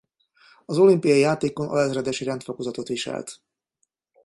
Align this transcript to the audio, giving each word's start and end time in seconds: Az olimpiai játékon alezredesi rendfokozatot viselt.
Az 0.65 0.77
olimpiai 0.77 1.19
játékon 1.19 1.69
alezredesi 1.69 2.23
rendfokozatot 2.23 2.87
viselt. 2.87 3.41